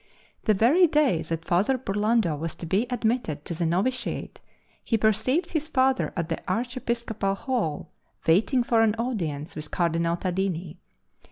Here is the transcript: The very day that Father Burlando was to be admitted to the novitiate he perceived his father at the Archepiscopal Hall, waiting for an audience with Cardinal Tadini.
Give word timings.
The 0.45 0.55
very 0.55 0.87
day 0.87 1.21
that 1.21 1.45
Father 1.45 1.77
Burlando 1.77 2.35
was 2.35 2.55
to 2.55 2.65
be 2.65 2.87
admitted 2.89 3.45
to 3.45 3.53
the 3.53 3.67
novitiate 3.67 4.39
he 4.83 4.97
perceived 4.97 5.51
his 5.51 5.67
father 5.67 6.11
at 6.15 6.27
the 6.27 6.41
Archepiscopal 6.51 7.35
Hall, 7.35 7.91
waiting 8.27 8.63
for 8.63 8.81
an 8.81 8.95
audience 8.95 9.55
with 9.55 9.69
Cardinal 9.69 10.17
Tadini. 10.17 10.77